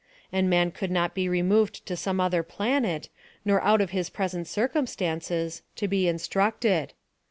And 0.33 0.49
man 0.49 0.71
could 0.71 0.89
not 0.89 1.13
be 1.13 1.29
removed 1.29 1.85
to 1.85 1.95
some 1.95 2.19
other 2.19 2.41
planet, 2.41 3.07
nor 3.45 3.61
out 3.61 3.81
of 3.81 3.91
his 3.91 4.09
present 4.09 4.47
circumstances, 4.47 5.61
to 5.75 5.87
be 5.87 6.07
instructed. 6.07 6.93